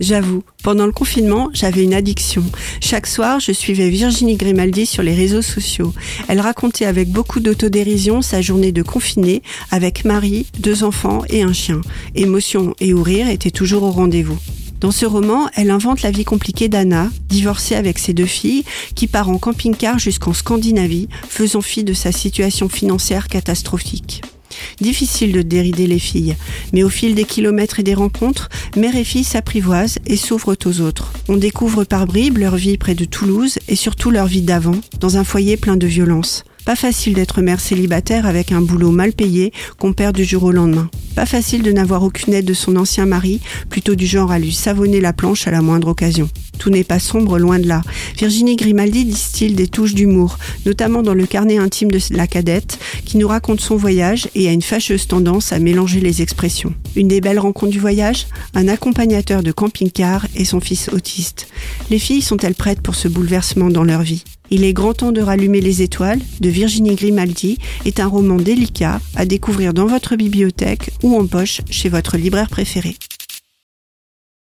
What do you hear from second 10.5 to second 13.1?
deux enfants et un chien. Émotion et ou